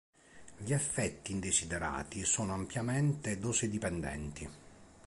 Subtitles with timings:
[0.57, 4.49] Gli effetti indesiderati sono ampiamente dose-dipendenti.